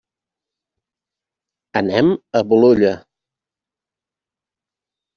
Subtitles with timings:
[1.83, 2.11] Anem
[2.41, 2.97] a Bolulla.